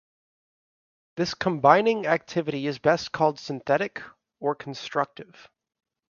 [1.15, 4.01] This combining activity is best called synthetic,
[4.39, 5.47] or constructive.